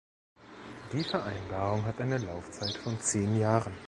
[0.93, 3.75] Die Vereinbarung hat eine Laufzeit von zehn Jahren.